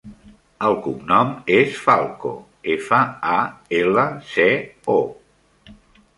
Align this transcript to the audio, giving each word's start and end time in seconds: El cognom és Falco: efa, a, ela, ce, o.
El 0.69 0.77
cognom 0.85 1.33
és 1.57 1.77
Falco: 1.81 2.31
efa, 2.77 3.03
a, 3.35 3.37
ela, 3.83 4.09
ce, 4.33 4.49
o. 4.97 4.99